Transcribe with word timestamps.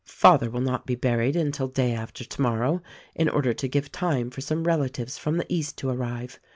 Father 0.07 0.49
will 0.49 0.61
not 0.61 0.87
be 0.87 0.95
buried 0.95 1.35
until 1.35 1.67
day 1.67 1.91
after 1.93 2.23
tomorrow, 2.23 2.81
in 3.13 3.29
order 3.29 3.53
to 3.53 3.67
give 3.67 3.91
time 3.91 4.31
for 4.31 4.41
some 4.41 4.63
relatives 4.63 5.19
from 5.19 5.37
the 5.37 5.45
East 5.47 5.77
to 5.77 5.89
arrive. 5.91 6.39